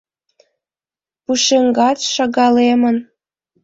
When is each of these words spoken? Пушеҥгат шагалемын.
Пушеҥгат 1.23 1.97
шагалемын. 2.13 2.97